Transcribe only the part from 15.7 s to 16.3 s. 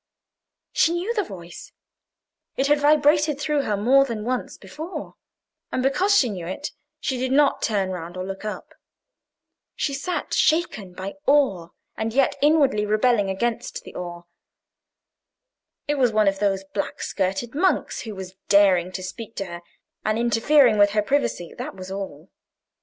It was one